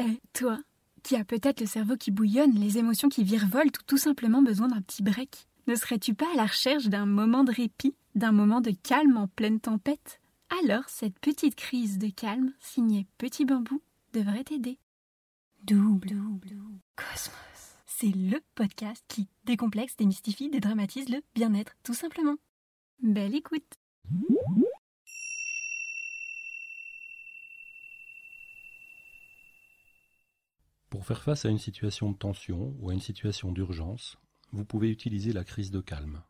[0.00, 0.58] Eh, toi,
[1.02, 4.68] qui as peut-être le cerveau qui bouillonne, les émotions qui virevoltent ou tout simplement besoin
[4.68, 8.60] d'un petit break, ne serais-tu pas à la recherche d'un moment de répit, d'un moment
[8.60, 10.20] de calme en pleine tempête?
[10.62, 13.80] Alors cette petite crise de calme, signée Petit Bambou,
[14.12, 14.78] devrait t'aider.
[15.62, 16.16] Double,
[16.96, 17.76] cosmos.
[17.86, 22.36] C'est le podcast qui décomplexe, démystifie, dédramatise le bien-être, tout simplement.
[23.00, 23.78] Belle écoute
[30.94, 34.16] Pour faire face à une situation de tension ou à une situation d'urgence,
[34.52, 36.22] vous pouvez utiliser la crise de calme.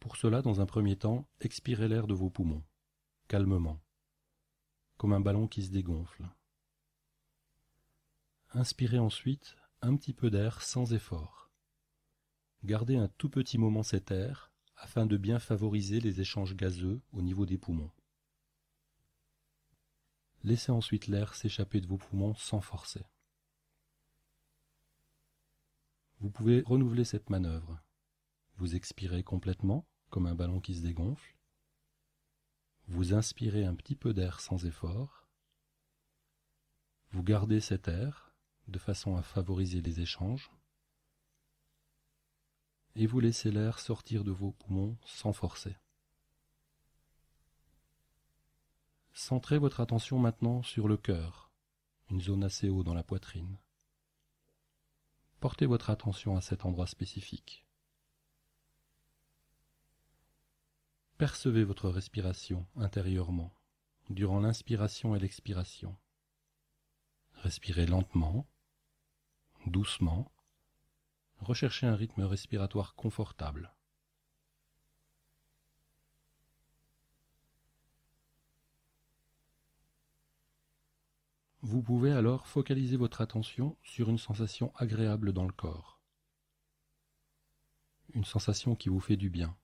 [0.00, 2.64] Pour cela, dans un premier temps, expirez l'air de vos poumons,
[3.28, 3.80] calmement,
[4.96, 6.24] comme un ballon qui se dégonfle.
[8.54, 11.52] Inspirez ensuite un petit peu d'air sans effort.
[12.64, 17.22] Gardez un tout petit moment cet air afin de bien favoriser les échanges gazeux au
[17.22, 17.92] niveau des poumons.
[20.42, 23.06] Laissez ensuite l'air s'échapper de vos poumons sans forcer.
[26.20, 27.80] Vous pouvez renouveler cette manœuvre.
[28.56, 31.36] Vous expirez complètement, comme un ballon qui se dégonfle.
[32.88, 35.28] Vous inspirez un petit peu d'air sans effort.
[37.10, 38.32] Vous gardez cet air
[38.66, 40.50] de façon à favoriser les échanges.
[42.96, 45.76] Et vous laissez l'air sortir de vos poumons sans forcer.
[49.12, 51.52] Centrez votre attention maintenant sur le cœur,
[52.10, 53.56] une zone assez haut dans la poitrine.
[55.40, 57.64] Portez votre attention à cet endroit spécifique.
[61.16, 63.52] Percevez votre respiration intérieurement
[64.10, 65.96] durant l'inspiration et l'expiration.
[67.34, 68.46] Respirez lentement,
[69.66, 70.32] doucement.
[71.40, 73.72] Recherchez un rythme respiratoire confortable.
[81.70, 86.00] Vous pouvez alors focaliser votre attention sur une sensation agréable dans le corps.
[88.14, 89.54] Une sensation qui vous fait du bien.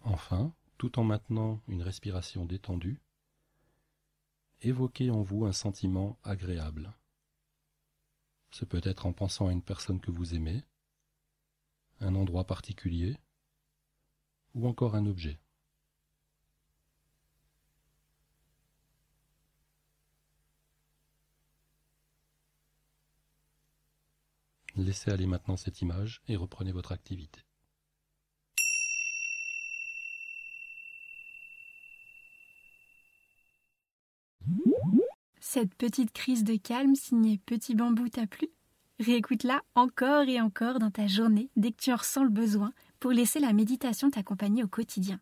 [0.00, 2.98] Enfin, tout en maintenant une respiration détendue,
[4.62, 6.94] évoquez en vous un sentiment agréable.
[8.50, 10.64] Ce peut être en pensant à une personne que vous aimez,
[12.00, 13.16] un endroit particulier
[14.54, 15.38] ou encore un objet.
[24.76, 27.40] Laissez aller maintenant cette image et reprenez votre activité.
[35.40, 38.48] Cette petite crise de calme signée Petit Bambou t'a plu?
[39.00, 43.12] Réécoute-la encore et encore dans ta journée dès que tu en ressens le besoin pour
[43.12, 45.20] laisser la méditation t'accompagner au quotidien.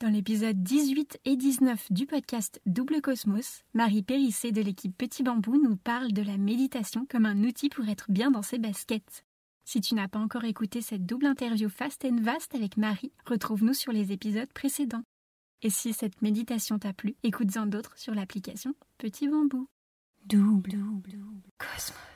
[0.00, 5.56] Dans l'épisode 18 et 19 du podcast Double Cosmos, Marie Périssé de l'équipe Petit Bambou
[5.56, 9.24] nous parle de la méditation comme un outil pour être bien dans ses baskets.
[9.64, 13.72] Si tu n'as pas encore écouté cette double interview fast and vast avec Marie, retrouve-nous
[13.72, 15.04] sur les épisodes précédents.
[15.62, 19.66] Et si cette méditation t'a plu, écoute-en d'autres sur l'application Petit Bambou.
[20.26, 21.18] Double, double,
[21.56, 22.15] Cosmos.